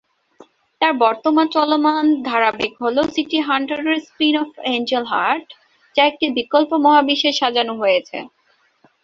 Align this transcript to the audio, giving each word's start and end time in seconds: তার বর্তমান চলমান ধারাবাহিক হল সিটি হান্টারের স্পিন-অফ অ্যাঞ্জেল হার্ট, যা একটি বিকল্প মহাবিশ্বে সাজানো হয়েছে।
তার 0.81 0.93
বর্তমান 1.03 1.45
চলমান 1.55 2.05
ধারাবাহিক 2.23 2.73
হল 2.83 2.97
সিটি 3.13 3.37
হান্টারের 3.47 3.97
স্পিন-অফ 4.07 4.49
অ্যাঞ্জেল 4.63 5.03
হার্ট, 5.11 5.47
যা 5.95 6.03
একটি 6.05 6.25
বিকল্প 6.37 6.71
মহাবিশ্বে 6.85 7.31
সাজানো 7.39 7.73
হয়েছে। 7.81 8.17